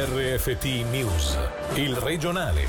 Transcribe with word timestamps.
RFT 0.00 0.64
News, 0.92 1.36
il 1.74 1.96
regionale. 1.96 2.68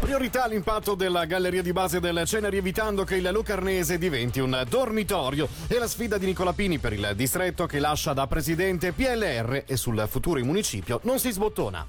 Priorità 0.00 0.44
all'impatto 0.44 0.94
della 0.94 1.26
galleria 1.26 1.60
di 1.60 1.72
base 1.72 2.00
del 2.00 2.22
Ceneri 2.24 2.56
evitando 2.56 3.04
che 3.04 3.16
il 3.16 3.28
Lucarnese 3.30 3.98
diventi 3.98 4.40
un 4.40 4.64
dormitorio 4.66 5.46
e 5.66 5.78
la 5.78 5.86
sfida 5.86 6.16
di 6.16 6.24
Nicola 6.24 6.54
Pini 6.54 6.78
per 6.78 6.94
il 6.94 7.12
distretto 7.14 7.66
che 7.66 7.78
lascia 7.78 8.14
da 8.14 8.26
presidente 8.26 8.92
PLR 8.92 9.64
e 9.66 9.76
sul 9.76 10.02
futuro 10.08 10.38
in 10.38 10.46
municipio 10.46 11.00
non 11.02 11.18
si 11.18 11.30
sbottona. 11.30 11.84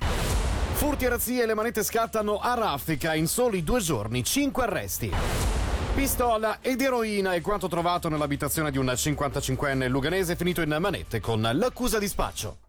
Furti 0.73 1.05
e 1.05 1.09
razzie 1.09 1.43
e 1.43 1.45
le 1.45 1.53
manette 1.53 1.81
scattano 1.81 2.39
a 2.39 2.55
raffica 2.55 3.13
in 3.13 3.27
soli 3.27 3.63
due 3.63 3.79
giorni, 3.79 4.21
cinque 4.21 4.63
arresti. 4.63 5.52
Pistola 5.93 6.57
ed 6.59 6.81
eroina 6.81 7.33
è 7.33 7.41
quanto 7.41 7.67
trovato 7.67 8.09
nell'abitazione 8.09 8.71
di 8.71 8.79
un 8.79 8.87
55enne 8.87 9.87
luganese 9.87 10.35
finito 10.35 10.61
in 10.61 10.75
manette 10.79 11.19
con 11.19 11.47
l'accusa 11.53 11.99
di 11.99 12.07
spaccio. 12.07 12.62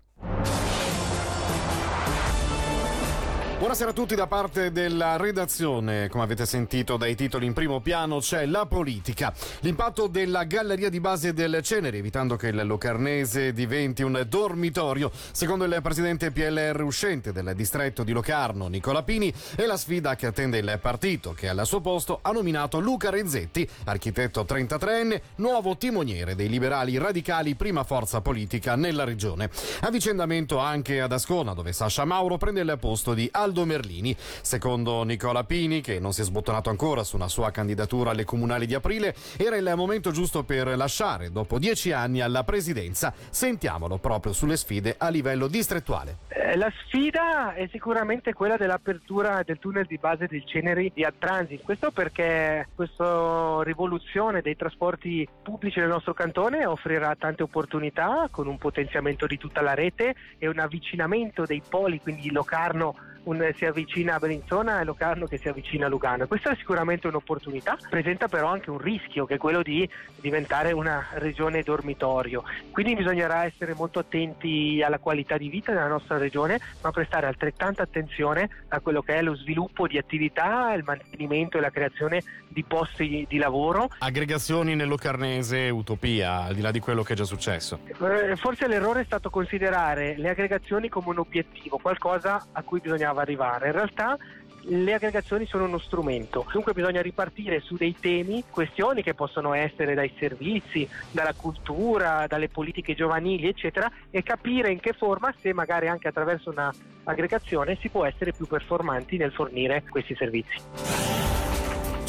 Buonasera 3.65 3.93
a 3.93 3.95
tutti 3.95 4.15
da 4.15 4.27
parte 4.27 4.73
della 4.73 5.17
redazione. 5.17 6.11
Come 6.11 6.23
avete 6.23 6.45
sentito 6.45 6.99
dai 6.99 7.15
titoli 7.15 7.47
in 7.47 7.55
primo 7.55 7.81
piano 7.81 8.19
c'è 8.19 8.45
la 8.45 8.67
politica. 8.67 9.33
L'impatto 9.61 10.07
della 10.07 10.45
galleria 10.45 10.91
di 10.91 11.01
base 11.01 11.33
del 11.33 11.61
Cenere, 11.63 11.97
evitando 11.97 12.37
che 12.37 12.49
il 12.49 12.67
Locarnese 12.67 13.55
diventi 13.55 14.03
un 14.03 14.23
dormitorio, 14.29 15.11
secondo 15.33 15.65
il 15.65 15.79
presidente 15.81 16.31
PLR 16.31 16.83
uscente 16.83 17.33
del 17.33 17.55
distretto 17.57 18.05
di 18.05 18.13
Locarno, 18.13 18.69
Nicola 18.69 19.03
Pini, 19.03 19.33
è 19.57 19.65
la 19.65 19.79
sfida 19.79 20.15
che 20.15 20.27
attende 20.27 20.59
il 20.59 20.79
partito, 20.83 21.33
che 21.33 21.49
al 21.49 21.65
suo 21.65 21.81
posto 21.81 22.19
ha 22.21 22.33
nominato 22.33 22.81
Luca 22.81 23.09
Renzetti, 23.09 23.67
architetto 23.85 24.43
33enne, 24.43 25.21
nuovo 25.37 25.79
timoniere 25.79 26.35
dei 26.35 26.51
liberali 26.51 26.99
radicali, 26.99 27.55
prima 27.55 27.83
forza 27.83 28.21
politica 28.21 28.77
nella 28.77 29.05
regione. 29.05 29.49
Avvicendamento 29.81 30.59
anche 30.59 31.01
ad 31.01 31.12
Ascona, 31.12 31.55
dove 31.55 31.73
Sasha 31.73 32.05
Mauro 32.05 32.37
prende 32.37 32.61
il 32.61 32.77
posto 32.78 33.15
di 33.15 33.27
Aldo 33.33 33.53
Merlini. 33.62 34.16
Secondo 34.19 35.05
Nicola 35.05 35.44
Pini, 35.44 35.80
che 35.80 36.00
non 36.00 36.12
si 36.12 36.22
è 36.22 36.24
sbottonato 36.24 36.70
ancora 36.70 37.05
su 37.05 37.14
una 37.14 37.28
sua 37.28 37.52
candidatura 37.52 38.10
alle 38.10 38.24
comunali 38.24 38.66
di 38.66 38.74
aprile, 38.74 39.14
era 39.36 39.56
il 39.56 39.72
momento 39.77 40.10
giusto 40.10 40.42
per 40.42 40.77
lasciare 40.77 41.30
dopo 41.30 41.60
dieci 41.60 41.92
anni 41.92 42.20
alla 42.20 42.42
presidenza. 42.42 43.14
Sentiamolo 43.30 43.98
proprio 43.98 44.32
sulle 44.32 44.56
sfide 44.56 44.97
a 44.98 45.08
livello 45.08 45.47
distrettuale. 45.47 46.19
Eh, 46.28 46.56
la 46.56 46.70
sfida 46.84 47.55
è 47.55 47.69
sicuramente 47.70 48.32
quella 48.32 48.56
dell'apertura 48.56 49.42
del 49.44 49.58
tunnel 49.58 49.86
di 49.86 49.98
base 49.98 50.27
del 50.27 50.44
Ceneri 50.44 50.91
di 50.92 51.06
Transit. 51.19 51.62
Questo 51.62 51.91
perché 51.91 52.69
questa 52.75 53.60
rivoluzione 53.62 54.41
dei 54.41 54.56
trasporti 54.56 55.27
pubblici 55.42 55.78
nel 55.78 55.88
nostro 55.88 56.12
cantone 56.12 56.66
offrirà 56.66 57.14
tante 57.16 57.42
opportunità 57.42 58.28
con 58.30 58.47
un 58.47 58.58
potenziamento 58.58 59.27
di 59.27 59.38
tutta 59.38 59.60
la 59.60 59.75
rete 59.75 60.14
e 60.38 60.48
un 60.48 60.58
avvicinamento 60.58 61.44
dei 61.44 61.62
poli, 61.66 62.00
quindi 62.00 62.30
Locarno 62.30 62.94
un, 63.25 63.53
si 63.56 63.64
avvicina 63.64 64.14
a 64.14 64.19
Bellinzona 64.19 64.80
e 64.80 64.84
Locarno 64.84 65.27
che 65.27 65.39
si 65.39 65.48
avvicina 65.48 65.86
a 65.86 65.89
Lugano. 65.89 66.27
Questa 66.27 66.50
è 66.50 66.56
sicuramente 66.56 67.06
un'opportunità, 67.06 67.77
presenta 67.89 68.28
però 68.28 68.48
anche 68.48 68.70
un 68.70 68.78
rischio 68.78 69.27
che 69.27 69.34
è 69.34 69.39
quello 69.39 69.62
di 69.62 69.89
diventare 70.20 70.72
una 70.72 71.06
regione 71.14 71.62
dormitorio. 71.62 72.44
Quindi 72.70 72.94
bisognerà 72.94 73.44
essere 73.44 73.75
molto 73.75 73.98
attenti 73.98 74.83
alla 74.83 74.98
qualità 74.98 75.36
di 75.36 75.48
vita 75.48 75.72
della 75.72 75.89
nostra 75.89 76.19
regione, 76.19 76.61
ma 76.83 76.91
prestare 76.91 77.27
altrettanta 77.27 77.83
attenzione 77.83 78.48
a 78.69 78.81
quello 78.81 79.03
che 79.03 79.14
è 79.14 79.22
lo 79.22 79.34
sviluppo 79.34 79.86
di 79.86 79.98
attività, 79.98 80.72
il 80.75 80.84
mantenimento 80.84 81.59
e 81.59 81.61
la 81.61 81.70
creazione 81.70 82.22
di 82.48 82.62
posti 82.62 83.27
di 83.28 83.38
lavoro. 83.38 83.91
Aggregazioni 83.98 84.75
nel 84.75 84.88
Locarnese, 84.88 85.70
utopia, 85.70 86.42
al 86.42 86.55
di 86.55 86.61
là 86.61 86.70
di 86.70 86.78
quello 86.78 87.03
che 87.03 87.14
è 87.14 87.16
già 87.16 87.25
successo. 87.25 87.81
Eh, 87.86 88.36
forse 88.36 88.69
l'errore 88.69 89.00
è 89.00 89.05
stato 89.05 89.31
considerare 89.31 90.14
le 90.16 90.28
aggregazioni 90.28 90.88
come 90.88 91.09
un 91.09 91.19
obiettivo, 91.19 91.78
qualcosa 91.78 92.47
a 92.53 92.62
cui 92.62 92.81
bisognava 92.81 93.14
arrivare. 93.20 93.67
In 93.67 93.73
realtà 93.73 94.17
le 94.66 94.94
aggregazioni 94.94 95.47
sono 95.47 95.65
uno 95.65 95.78
strumento, 95.78 96.47
dunque 96.50 96.72
bisogna 96.72 97.03
ripartire 97.03 97.61
su 97.61 97.77
dei 97.77 97.94
temi, 98.00 98.44
questioni 98.50 99.03
che 99.03 99.15
possono 99.15 99.53
essere 99.53 99.94
dai 99.94 100.12
servizi, 100.19 100.88
dalla 101.11 101.34
cultura, 101.34 102.27
dalle 102.27 102.49
politiche 102.49 102.94
giovanili, 102.94 103.49
eccetera, 103.49 103.91
e 104.11 104.22
capire 104.22 104.71
in 104.71 104.81
che 104.81 104.93
forma, 104.93 105.34
se 105.41 105.53
magari 105.53 105.88
anche 105.88 106.09
attraverso 106.09 106.50
un'aggregazione, 106.50 107.77
si 107.81 107.91
può 107.91 108.06
essere 108.06 108.33
più 108.33 108.47
performanti 108.47 109.17
nel 109.19 109.33
fornire 109.33 109.84
questi 109.88 110.15
servizi. 110.15 111.13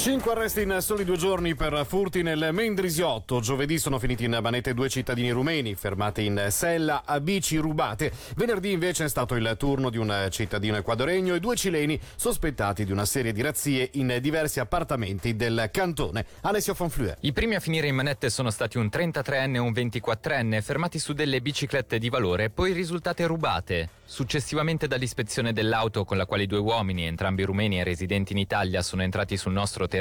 Cinque 0.05 0.33
arresti 0.33 0.61
in 0.61 0.77
soli 0.81 1.03
due 1.03 1.17
giorni 1.17 1.55
per 1.55 1.83
furti 1.83 2.21
nel 2.21 2.49
Mendrisiotto. 2.51 3.39
Giovedì 3.39 3.79
sono 3.79 3.97
finiti 3.97 4.25
in 4.25 4.37
manette 4.39 4.75
due 4.75 4.87
cittadini 4.87 5.31
rumeni 5.31 5.73
fermati 5.73 6.25
in 6.25 6.45
sella 6.51 7.01
a 7.07 7.19
bici 7.19 7.57
rubate. 7.57 8.11
Venerdì 8.35 8.71
invece 8.71 9.05
è 9.05 9.09
stato 9.09 9.33
il 9.33 9.55
turno 9.57 9.89
di 9.89 9.97
un 9.97 10.27
cittadino 10.29 10.77
equadoregno 10.77 11.33
e 11.33 11.39
due 11.39 11.55
cileni 11.55 11.99
sospettati 12.17 12.85
di 12.85 12.91
una 12.91 13.05
serie 13.05 13.31
di 13.31 13.41
razzie 13.41 13.89
in 13.93 14.19
diversi 14.21 14.59
appartamenti 14.59 15.35
del 15.35 15.69
cantone. 15.71 16.23
Alessio 16.41 16.75
Fonflue. 16.75 17.17
I 17.21 17.33
primi 17.33 17.55
a 17.55 17.59
finire 17.59 17.87
in 17.87 17.95
manette 17.95 18.29
sono 18.29 18.51
stati 18.51 18.77
un 18.77 18.91
33enne 18.91 19.55
e 19.55 19.57
un 19.57 19.71
24enne 19.71 20.61
fermati 20.61 20.99
su 20.99 21.13
delle 21.13 21.41
biciclette 21.41 21.97
di 21.97 22.09
valore 22.09 22.51
poi 22.51 22.73
risultate 22.73 23.25
rubate. 23.25 23.89
Successivamente 24.05 24.85
dall'ispezione 24.85 25.51
dell'auto 25.51 26.05
con 26.05 26.17
la 26.17 26.27
quale 26.27 26.45
due 26.45 26.59
uomini, 26.59 27.07
entrambi 27.07 27.41
rumeni 27.41 27.79
e 27.79 27.83
residenti 27.83 28.33
in 28.33 28.37
Italia, 28.37 28.83
sono 28.83 29.01
entrati 29.01 29.35
sul 29.35 29.51
nostro 29.51 29.87
territorio, 29.87 29.93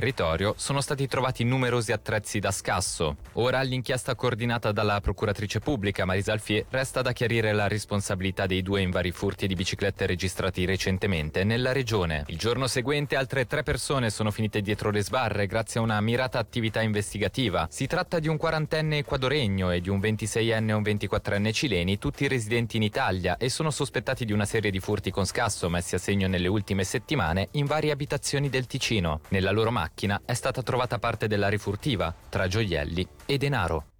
sono 0.56 0.80
stati 0.80 1.06
trovati 1.06 1.44
numerosi 1.44 1.92
attrezzi 1.92 2.38
da 2.38 2.50
scasso. 2.50 3.16
Ora 3.34 3.60
l'inchiesta 3.62 4.14
coordinata 4.14 4.72
dalla 4.72 5.00
procuratrice 5.00 5.60
pubblica 5.60 6.04
Marisa 6.04 6.32
Alfie 6.32 6.66
resta 6.70 7.00
da 7.00 7.12
chiarire 7.12 7.52
la 7.52 7.68
responsabilità 7.68 8.46
dei 8.46 8.62
due 8.62 8.80
in 8.80 8.90
vari 8.90 9.12
furti 9.12 9.46
di 9.46 9.54
biciclette 9.54 10.06
registrati 10.06 10.64
recentemente 10.64 11.44
nella 11.44 11.72
regione. 11.72 12.24
Il 12.26 12.38
giorno 12.38 12.66
seguente 12.66 13.14
altre 13.14 13.46
tre 13.46 13.62
persone 13.62 14.10
sono 14.10 14.30
finite 14.30 14.62
dietro 14.62 14.90
le 14.90 15.02
sbarre 15.02 15.46
grazie 15.46 15.78
a 15.78 15.82
una 15.82 16.00
mirata 16.00 16.38
attività 16.38 16.82
investigativa. 16.82 17.68
Si 17.70 17.86
tratta 17.86 18.18
di 18.18 18.28
un 18.28 18.36
quarantenne 18.36 18.98
equadoregno 18.98 19.70
e 19.70 19.80
di 19.80 19.90
un 19.90 20.00
26enne 20.00 20.68
e 20.68 20.72
un 20.72 20.82
24enne 20.82 21.52
cileni, 21.52 21.98
tutti 21.98 22.26
residenti 22.26 22.76
in 22.76 22.82
Italia 22.82 23.36
e 23.36 23.48
sono 23.48 23.70
sospettati 23.70 24.24
di 24.24 24.32
una 24.32 24.44
serie 24.44 24.70
di 24.70 24.80
furti 24.80 25.10
con 25.10 25.24
scasso 25.24 25.68
messi 25.68 25.94
a 25.94 25.98
segno 25.98 26.26
nelle 26.26 26.48
ultime 26.48 26.84
settimane 26.84 27.48
in 27.52 27.66
varie 27.66 27.92
abitazioni 27.92 28.48
del 28.48 28.66
Ticino. 28.66 29.20
Nella 29.28 29.52
loro 29.52 29.70
macchina 29.84 30.22
è 30.24 30.32
stata 30.32 30.62
trovata 30.62 30.98
parte 30.98 31.26
della 31.26 31.48
rifurtiva, 31.48 32.14
tra 32.30 32.48
gioielli 32.48 33.06
e 33.26 33.36
denaro. 33.36 33.93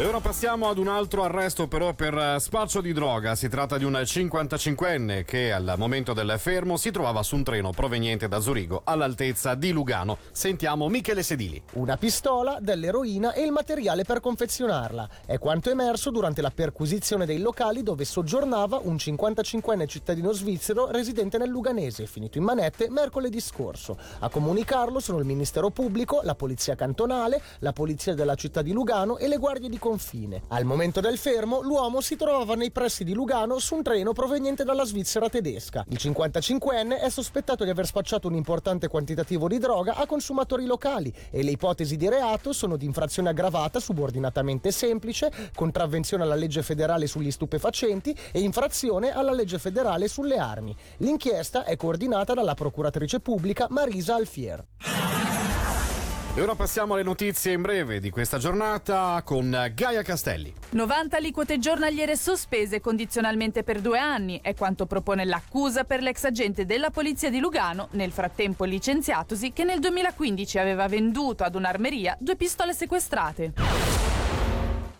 E 0.00 0.06
ora 0.06 0.20
passiamo 0.20 0.68
ad 0.68 0.78
un 0.78 0.86
altro 0.86 1.24
arresto 1.24 1.66
però 1.66 1.92
per 1.92 2.16
eh, 2.16 2.38
spaccio 2.38 2.80
di 2.80 2.92
droga. 2.92 3.34
Si 3.34 3.48
tratta 3.48 3.78
di 3.78 3.82
un 3.82 3.94
55enne 3.94 5.24
che 5.24 5.50
al 5.50 5.74
momento 5.76 6.12
del 6.12 6.36
fermo 6.38 6.76
si 6.76 6.92
trovava 6.92 7.24
su 7.24 7.34
un 7.34 7.42
treno 7.42 7.72
proveniente 7.72 8.28
da 8.28 8.38
Zurigo 8.38 8.82
all'altezza 8.84 9.56
di 9.56 9.72
Lugano. 9.72 10.18
Sentiamo 10.30 10.88
Michele 10.88 11.24
Sedili. 11.24 11.60
Una 11.72 11.96
pistola, 11.96 12.58
dell'eroina 12.60 13.32
e 13.32 13.42
il 13.42 13.50
materiale 13.50 14.04
per 14.04 14.20
confezionarla. 14.20 15.08
È 15.26 15.36
quanto 15.38 15.68
emerso 15.68 16.12
durante 16.12 16.42
la 16.42 16.52
perquisizione 16.52 17.26
dei 17.26 17.40
locali 17.40 17.82
dove 17.82 18.04
soggiornava 18.04 18.78
un 18.80 18.94
55enne 18.94 19.88
cittadino 19.88 20.30
svizzero 20.32 20.92
residente 20.92 21.38
nel 21.38 21.48
Luganese, 21.48 22.06
finito 22.06 22.38
in 22.38 22.44
manette 22.44 22.88
mercoledì 22.88 23.40
scorso. 23.40 23.98
A 24.20 24.28
comunicarlo 24.28 25.00
sono 25.00 25.18
il 25.18 25.24
Ministero 25.24 25.70
Pubblico, 25.70 26.20
la 26.22 26.36
Polizia 26.36 26.76
Cantonale, 26.76 27.42
la 27.58 27.72
Polizia 27.72 28.14
della 28.14 28.36
città 28.36 28.62
di 28.62 28.70
Lugano 28.70 29.18
e 29.18 29.26
le 29.26 29.38
guardie 29.38 29.68
di 29.68 29.86
confine. 29.88 30.42
Al 30.48 30.64
momento 30.64 31.00
del 31.00 31.16
fermo, 31.16 31.62
l'uomo 31.62 32.02
si 32.02 32.14
trovava 32.14 32.54
nei 32.54 32.70
pressi 32.70 33.04
di 33.04 33.14
Lugano 33.14 33.58
su 33.58 33.74
un 33.74 33.82
treno 33.82 34.12
proveniente 34.12 34.62
dalla 34.62 34.84
Svizzera 34.84 35.30
tedesca. 35.30 35.86
Il 35.88 35.96
55enne 35.98 37.00
è 37.00 37.08
sospettato 37.08 37.64
di 37.64 37.70
aver 37.70 37.86
spacciato 37.86 38.28
un 38.28 38.34
importante 38.34 38.88
quantitativo 38.88 39.48
di 39.48 39.56
droga 39.56 39.94
a 39.94 40.04
consumatori 40.04 40.66
locali 40.66 41.10
e 41.30 41.42
le 41.42 41.52
ipotesi 41.52 41.96
di 41.96 42.06
reato 42.06 42.52
sono 42.52 42.76
di 42.76 42.84
infrazione 42.84 43.30
aggravata 43.30 43.80
subordinatamente 43.80 44.72
semplice, 44.72 45.32
contravvenzione 45.54 46.22
alla 46.22 46.34
legge 46.34 46.62
federale 46.62 47.06
sugli 47.06 47.30
stupefacenti 47.30 48.14
e 48.30 48.40
infrazione 48.40 49.10
alla 49.10 49.32
legge 49.32 49.58
federale 49.58 50.06
sulle 50.06 50.36
armi. 50.36 50.76
L'inchiesta 50.98 51.64
è 51.64 51.76
coordinata 51.76 52.34
dalla 52.34 52.54
procuratrice 52.54 53.20
pubblica 53.20 53.66
Marisa 53.70 54.16
Alfier. 54.16 54.97
E 56.38 56.40
ora 56.40 56.54
passiamo 56.54 56.94
alle 56.94 57.02
notizie 57.02 57.50
in 57.50 57.62
breve 57.62 57.98
di 57.98 58.10
questa 58.10 58.38
giornata 58.38 59.20
con 59.24 59.72
Gaia 59.74 60.02
Castelli. 60.02 60.54
90 60.70 61.16
aliquote 61.16 61.58
giornaliere 61.58 62.16
sospese 62.16 62.80
condizionalmente 62.80 63.64
per 63.64 63.80
due 63.80 63.98
anni 63.98 64.38
è 64.40 64.54
quanto 64.54 64.86
propone 64.86 65.24
l'accusa 65.24 65.82
per 65.82 66.00
l'ex 66.00 66.22
agente 66.22 66.64
della 66.64 66.90
polizia 66.90 67.28
di 67.28 67.40
Lugano, 67.40 67.88
nel 67.94 68.12
frattempo 68.12 68.62
licenziatosi, 68.62 69.52
che 69.52 69.64
nel 69.64 69.80
2015 69.80 70.60
aveva 70.60 70.86
venduto 70.86 71.42
ad 71.42 71.56
un'armeria 71.56 72.16
due 72.20 72.36
pistole 72.36 72.72
sequestrate. 72.72 73.54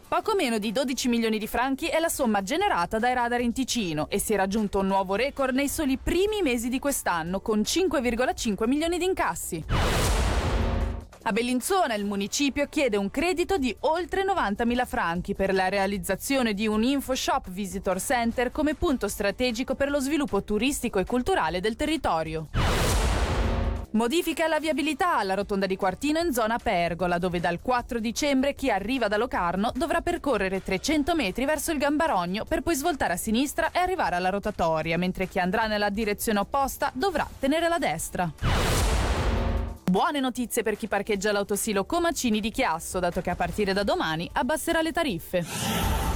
Poco 0.08 0.34
meno 0.34 0.58
di 0.58 0.72
12 0.72 1.06
milioni 1.06 1.38
di 1.38 1.46
franchi 1.46 1.86
è 1.86 2.00
la 2.00 2.08
somma 2.08 2.42
generata 2.42 2.98
dai 2.98 3.14
radar 3.14 3.42
in 3.42 3.52
Ticino 3.52 4.08
e 4.10 4.18
si 4.18 4.32
è 4.32 4.36
raggiunto 4.36 4.80
un 4.80 4.88
nuovo 4.88 5.14
record 5.14 5.54
nei 5.54 5.68
soli 5.68 5.98
primi 5.98 6.42
mesi 6.42 6.68
di 6.68 6.80
quest'anno 6.80 7.38
con 7.38 7.60
5,5 7.60 8.66
milioni 8.66 8.98
di 8.98 9.04
incassi. 9.04 10.07
A 11.28 11.32
Bellinzona 11.32 11.92
il 11.92 12.06
municipio 12.06 12.68
chiede 12.70 12.96
un 12.96 13.10
credito 13.10 13.58
di 13.58 13.76
oltre 13.80 14.24
90.000 14.24 14.86
franchi 14.86 15.34
per 15.34 15.52
la 15.52 15.68
realizzazione 15.68 16.54
di 16.54 16.66
un 16.66 16.82
InfoShop 16.82 17.50
Visitor 17.50 18.00
Center 18.00 18.50
come 18.50 18.72
punto 18.72 19.08
strategico 19.08 19.74
per 19.74 19.90
lo 19.90 20.00
sviluppo 20.00 20.42
turistico 20.42 20.98
e 20.98 21.04
culturale 21.04 21.60
del 21.60 21.76
territorio. 21.76 22.48
Modifica 23.90 24.48
la 24.48 24.58
viabilità 24.58 25.18
alla 25.18 25.34
rotonda 25.34 25.66
di 25.66 25.76
Quartino 25.76 26.18
in 26.18 26.32
zona 26.32 26.56
Pergola, 26.56 27.18
dove 27.18 27.40
dal 27.40 27.60
4 27.60 28.00
dicembre 28.00 28.54
chi 28.54 28.70
arriva 28.70 29.06
da 29.06 29.18
Locarno 29.18 29.70
dovrà 29.74 30.00
percorrere 30.00 30.62
300 30.62 31.14
metri 31.14 31.44
verso 31.44 31.72
il 31.72 31.78
Gambarogno 31.78 32.46
per 32.46 32.62
poi 32.62 32.74
svoltare 32.74 33.12
a 33.12 33.16
sinistra 33.18 33.70
e 33.70 33.80
arrivare 33.80 34.16
alla 34.16 34.30
rotatoria, 34.30 34.96
mentre 34.96 35.28
chi 35.28 35.38
andrà 35.38 35.66
nella 35.66 35.90
direzione 35.90 36.38
opposta 36.38 36.90
dovrà 36.94 37.28
tenere 37.38 37.68
la 37.68 37.78
destra. 37.78 38.67
Buone 39.88 40.20
notizie 40.20 40.62
per 40.62 40.76
chi 40.76 40.86
parcheggia 40.86 41.32
l'autosilo 41.32 41.86
Comacini 41.86 42.40
di 42.40 42.50
Chiasso, 42.50 42.98
dato 42.98 43.22
che 43.22 43.30
a 43.30 43.36
partire 43.36 43.72
da 43.72 43.84
domani 43.84 44.28
abbasserà 44.34 44.82
le 44.82 44.92
tariffe. 44.92 46.07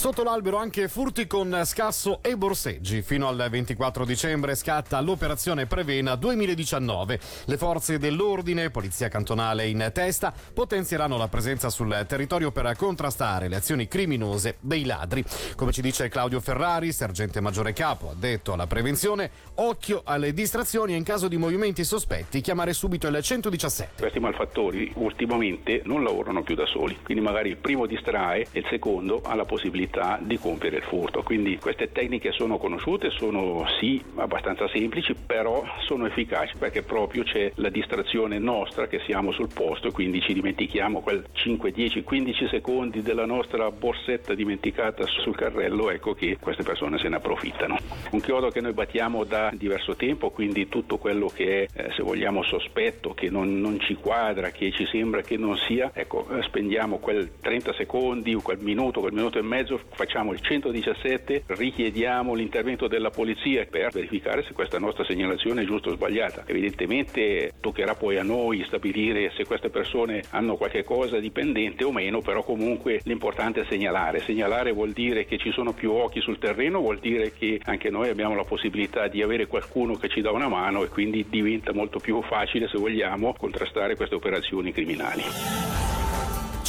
Sotto 0.00 0.22
l'albero 0.22 0.56
anche 0.56 0.88
furti 0.88 1.26
con 1.26 1.60
scasso 1.64 2.20
e 2.22 2.34
borseggi. 2.34 3.02
Fino 3.02 3.28
al 3.28 3.48
24 3.50 4.06
dicembre 4.06 4.54
scatta 4.54 4.98
l'operazione 5.02 5.66
Prevena 5.66 6.14
2019. 6.14 7.20
Le 7.44 7.56
forze 7.58 7.98
dell'ordine, 7.98 8.70
polizia 8.70 9.08
cantonale 9.08 9.66
in 9.66 9.90
testa, 9.92 10.32
potenzieranno 10.54 11.18
la 11.18 11.28
presenza 11.28 11.68
sul 11.68 12.06
territorio 12.08 12.50
per 12.50 12.74
contrastare 12.78 13.48
le 13.48 13.56
azioni 13.56 13.88
criminose 13.88 14.56
dei 14.60 14.86
ladri. 14.86 15.22
Come 15.54 15.70
ci 15.70 15.82
dice 15.82 16.08
Claudio 16.08 16.40
Ferrari, 16.40 16.92
sergente 16.92 17.42
maggiore 17.42 17.74
capo, 17.74 18.08
addetto 18.08 18.54
alla 18.54 18.66
prevenzione, 18.66 19.30
occhio 19.56 20.00
alle 20.06 20.32
distrazioni 20.32 20.94
e 20.94 20.96
in 20.96 21.04
caso 21.04 21.28
di 21.28 21.36
movimenti 21.36 21.84
sospetti 21.84 22.40
chiamare 22.40 22.72
subito 22.72 23.06
il 23.06 23.22
117. 23.22 24.00
Questi 24.00 24.18
malfattori 24.18 24.92
ultimamente 24.94 25.82
non 25.84 26.02
lavorano 26.02 26.42
più 26.42 26.54
da 26.54 26.64
soli, 26.64 26.96
quindi 27.02 27.22
magari 27.22 27.50
il 27.50 27.58
primo 27.58 27.84
distrae 27.84 28.46
e 28.50 28.60
il 28.60 28.66
secondo 28.70 29.20
ha 29.22 29.34
la 29.34 29.44
possibilità 29.44 29.88
possibilità 29.90 30.18
di 30.22 30.38
compiere 30.38 30.76
il 30.76 30.82
furto. 30.84 31.22
Quindi 31.22 31.58
queste 31.58 31.90
tecniche 31.92 32.32
sono 32.32 32.56
conosciute, 32.56 33.10
sono 33.10 33.66
sì 33.80 34.02
abbastanza 34.16 34.68
semplici, 34.68 35.14
però 35.14 35.64
sono 35.80 36.06
efficaci 36.06 36.54
perché 36.56 36.82
proprio 36.82 37.24
c'è 37.24 37.52
la 37.56 37.68
distrazione 37.68 38.38
nostra 38.38 38.86
che 38.86 39.00
siamo 39.04 39.32
sul 39.32 39.50
posto 39.52 39.88
e 39.88 39.92
quindi 39.92 40.20
ci 40.20 40.32
dimentichiamo 40.32 41.00
quel 41.00 41.26
5, 41.32 41.72
10, 41.72 42.02
15 42.02 42.48
secondi 42.48 43.02
della 43.02 43.26
nostra 43.26 43.70
borsetta 43.70 44.34
dimenticata 44.34 45.04
sul 45.06 45.34
carrello, 45.34 45.90
ecco 45.90 46.14
che 46.14 46.38
queste 46.40 46.62
persone 46.62 46.98
se 46.98 47.08
ne 47.08 47.16
approfittano. 47.16 47.76
Un 48.12 48.20
chiodo 48.20 48.50
che 48.50 48.60
noi 48.60 48.72
battiamo 48.72 49.24
da 49.24 49.50
diverso 49.52 49.96
tempo, 49.96 50.30
quindi 50.30 50.68
tutto 50.68 50.98
quello 50.98 51.26
che 51.26 51.64
è, 51.64 51.82
eh, 51.82 51.92
se 51.92 52.02
vogliamo, 52.02 52.42
sospetto, 52.42 53.12
che 53.12 53.28
non, 53.28 53.60
non, 53.60 53.80
ci 53.80 53.94
quadra, 53.94 54.50
che 54.50 54.70
ci 54.70 54.86
sembra 54.86 55.22
che 55.22 55.36
non 55.36 55.56
sia, 55.56 55.90
ecco, 55.92 56.28
eh, 56.30 56.42
spendiamo 56.42 56.98
quel 56.98 57.32
30 57.40 57.72
secondi 57.74 58.34
o 58.34 58.40
quel 58.40 58.58
minuto, 58.60 59.00
quel 59.00 59.12
minuto 59.12 59.38
e 59.38 59.42
mezzo 59.42 59.79
facciamo 59.90 60.32
il 60.32 60.40
117, 60.40 61.44
richiediamo 61.46 62.34
l'intervento 62.34 62.88
della 62.88 63.10
polizia 63.10 63.66
per 63.66 63.90
verificare 63.90 64.42
se 64.42 64.52
questa 64.52 64.78
nostra 64.78 65.04
segnalazione 65.04 65.62
è 65.62 65.64
giusta 65.64 65.90
o 65.90 65.94
sbagliata. 65.94 66.44
Evidentemente 66.46 67.52
toccherà 67.60 67.94
poi 67.94 68.18
a 68.18 68.22
noi 68.22 68.64
stabilire 68.64 69.32
se 69.36 69.44
queste 69.44 69.70
persone 69.70 70.22
hanno 70.30 70.56
qualche 70.56 70.84
cosa 70.84 71.18
dipendente 71.18 71.84
o 71.84 71.92
meno, 71.92 72.20
però 72.20 72.42
comunque 72.42 73.00
l'importante 73.04 73.62
è 73.62 73.64
segnalare. 73.68 74.20
Segnalare 74.20 74.72
vuol 74.72 74.92
dire 74.92 75.24
che 75.24 75.38
ci 75.38 75.50
sono 75.52 75.72
più 75.72 75.92
occhi 75.92 76.20
sul 76.20 76.38
terreno, 76.38 76.80
vuol 76.80 76.98
dire 76.98 77.32
che 77.32 77.60
anche 77.64 77.90
noi 77.90 78.08
abbiamo 78.08 78.34
la 78.34 78.44
possibilità 78.44 79.08
di 79.08 79.22
avere 79.22 79.46
qualcuno 79.46 79.94
che 79.94 80.08
ci 80.08 80.20
dà 80.20 80.30
una 80.30 80.48
mano 80.48 80.82
e 80.82 80.88
quindi 80.88 81.26
diventa 81.28 81.72
molto 81.72 81.98
più 81.98 82.20
facile, 82.22 82.68
se 82.68 82.78
vogliamo, 82.78 83.34
contrastare 83.36 83.96
queste 83.96 84.14
operazioni 84.14 84.72
criminali. 84.72 85.69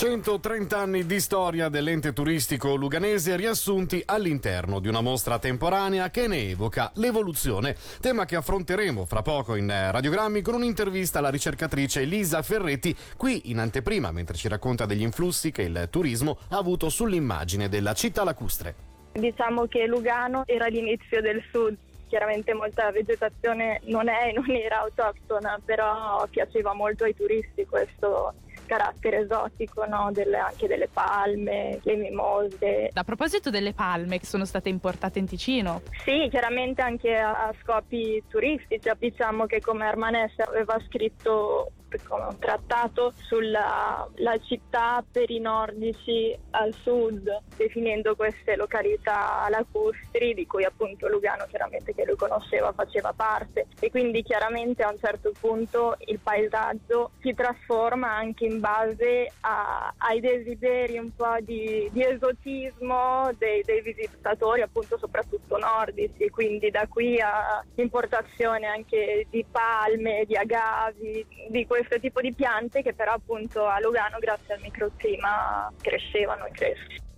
130 0.01 0.75
anni 0.75 1.06
di 1.06 1.19
storia 1.19 1.69
dell'ente 1.69 2.12
turistico 2.12 2.74
luganese 2.74 3.36
riassunti 3.36 4.01
all'interno 4.03 4.80
di 4.80 4.88
una 4.88 5.01
mostra 5.01 5.38
temporanea 5.38 6.09
che 6.09 6.25
ne 6.27 6.50
evoca 6.50 6.92
l'evoluzione, 6.95 7.75
tema 8.01 8.25
che 8.25 8.36
affronteremo 8.36 9.06
fra 9.06 9.21
poco 9.21 9.53
in 9.53 9.68
radiogrammi 9.68 10.42
con 10.42 10.56
un'intervista 10.56 11.19
alla 11.19 11.30
ricercatrice 11.30 12.01
Elisa 12.01 12.42
Ferretti 12.42 12.98
qui 13.15 13.51
in 13.51 13.59
anteprima 13.59 14.12
mentre 14.12 14.38
ci 14.38 14.48
racconta 14.48 14.88
degli 14.88 15.03
influssi 15.03 15.51
che 15.51 15.62
il 15.62 15.88
turismo 15.92 16.39
ha 16.50 16.57
avuto 16.57 16.89
sull'immagine 16.89 17.69
della 17.69 17.94
città 17.94 18.24
lacustre. 18.24 18.74
Diciamo 19.12 19.68
che 19.68 19.86
Lugano 19.86 20.42
era 20.48 20.65
l'inizio 20.65 21.21
del 21.21 21.44
sud, 21.51 21.77
chiaramente 22.07 22.56
molta 22.56 22.89
vegetazione 22.89 23.80
non 23.83 24.09
è 24.09 24.30
e 24.30 24.31
non 24.33 24.50
era 24.50 24.80
autoctona, 24.80 25.62
però 25.63 26.25
piaceva 26.27 26.74
molto 26.74 27.03
ai 27.03 27.15
turisti 27.15 27.68
questo 27.68 28.33
carattere 28.71 29.19
esotico 29.23 29.85
no? 29.85 30.12
delle, 30.13 30.38
anche 30.38 30.65
delle 30.65 30.88
palme, 30.88 31.79
le 31.83 31.95
mimose. 31.97 32.89
A 32.94 33.03
proposito 33.03 33.50
delle 33.50 33.73
palme 33.73 34.18
che 34.18 34.25
sono 34.25 34.45
state 34.45 34.69
importate 34.69 35.19
in 35.19 35.25
Ticino? 35.25 35.81
Sì, 36.06 36.29
chiaramente 36.29 36.81
anche 36.81 37.13
a, 37.13 37.47
a 37.47 37.53
scopi 37.62 38.23
turistici. 38.29 38.89
Diciamo 38.97 39.45
che 39.45 39.59
come 39.59 39.85
Armanese 39.85 40.44
aveva 40.44 40.79
scritto 40.88 41.71
come 41.99 42.25
un 42.25 42.39
trattato 42.39 43.13
sulla 43.17 44.07
città 44.43 45.03
per 45.09 45.29
i 45.29 45.39
nordici 45.39 46.38
al 46.51 46.73
sud, 46.73 47.29
definendo 47.57 48.15
queste 48.15 48.55
località 48.55 49.45
lacustri, 49.49 50.33
di 50.33 50.47
cui 50.47 50.63
appunto 50.63 51.07
Lugano 51.07 51.45
chiaramente 51.47 51.93
che 51.93 52.05
lui 52.05 52.15
conosceva 52.15 52.71
faceva 52.71 53.13
parte. 53.13 53.67
E 53.79 53.89
quindi 53.89 54.23
chiaramente 54.23 54.83
a 54.83 54.89
un 54.89 54.97
certo 54.97 55.31
punto 55.39 55.97
il 56.05 56.19
paesaggio 56.19 57.11
si 57.21 57.33
trasforma 57.33 58.11
anche 58.11 58.45
in 58.45 58.59
base 58.59 59.31
a, 59.41 59.93
ai 59.97 60.19
desideri 60.19 60.97
un 60.97 61.13
po' 61.15 61.38
di, 61.41 61.89
di 61.91 62.03
esotismo 62.03 63.29
dei, 63.38 63.63
dei, 63.63 63.81
visitatori 63.81 64.61
appunto 64.61 64.97
soprattutto 64.97 65.57
nordici, 65.57 66.29
quindi 66.29 66.69
da 66.69 66.88
qui 66.88 67.19
a 67.19 67.63
importazione 67.75 68.67
anche 68.67 69.27
di 69.29 69.45
palme, 69.49 70.23
di 70.25 70.35
agavi, 70.35 71.25
di 71.49 71.65
questo 71.65 71.81
questo 71.81 72.00
tipo 72.00 72.22
di 72.22 72.33
piante 72.33 72.81
che 72.81 72.94
però 72.94 73.13
appunto 73.13 73.66
a 73.66 73.80
Lugano 73.80 74.19
grazie 74.19 74.54
al 74.54 74.62
microclima 74.62 75.72
crescevano 75.81 76.45
e 76.45 76.51
crescono. 76.51 77.10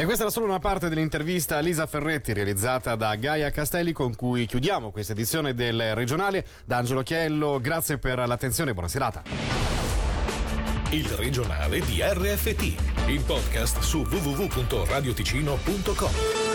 E 0.00 0.04
questa 0.04 0.22
era 0.22 0.32
solo 0.32 0.46
una 0.46 0.60
parte 0.60 0.88
dell'intervista 0.88 1.56
a 1.56 1.60
Lisa 1.60 1.84
Ferretti 1.86 2.32
realizzata 2.32 2.94
da 2.94 3.16
Gaia 3.16 3.50
Castelli 3.50 3.90
con 3.92 4.14
cui 4.14 4.46
chiudiamo 4.46 4.92
questa 4.92 5.12
edizione 5.12 5.54
del 5.54 5.96
regionale. 5.96 6.46
Da 6.64 6.76
Angelo 6.76 7.02
Chiello, 7.02 7.58
grazie 7.60 7.98
per 7.98 8.18
l'attenzione 8.18 8.70
e 8.70 8.74
buona 8.74 8.88
serata. 8.88 9.24
Il 10.90 11.08
regionale 11.08 11.80
di 11.80 12.00
RFT, 12.00 13.08
il 13.08 13.24
podcast 13.26 13.80
su 13.80 14.06
www.radioticino.com. 14.08 16.47